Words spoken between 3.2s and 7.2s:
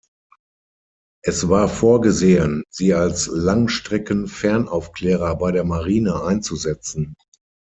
Langstrecken-Fernaufklärer bei der Marine einzusetzen.